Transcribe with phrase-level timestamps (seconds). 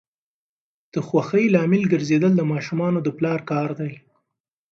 [0.93, 3.91] د خوښۍ لامل ګرځیدل د ماشومانو د پلار کار دی.